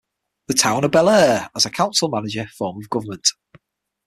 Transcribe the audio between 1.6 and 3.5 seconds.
a Council-Manager form of government.